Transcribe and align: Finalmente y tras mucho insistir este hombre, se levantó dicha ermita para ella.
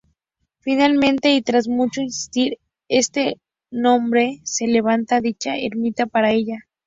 Finalmente 0.61 1.31
y 1.35 1.43
tras 1.43 1.67
mucho 1.67 2.01
insistir 2.01 2.57
este 2.89 3.35
hombre, 3.85 4.39
se 4.43 4.65
levantó 4.65 5.21
dicha 5.21 5.55
ermita 5.57 6.07
para 6.07 6.31
ella. 6.31 6.67